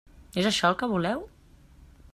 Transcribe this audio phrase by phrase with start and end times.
[0.43, 1.23] És això el que voleu?